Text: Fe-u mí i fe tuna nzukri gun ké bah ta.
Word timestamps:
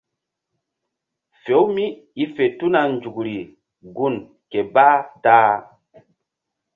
Fe-u 1.43 1.59
mí 1.75 1.85
i 2.23 2.25
fe 2.35 2.43
tuna 2.57 2.81
nzukri 2.93 3.37
gun 3.95 4.15
ké 4.51 4.59
bah 4.73 4.99
ta. 5.23 5.37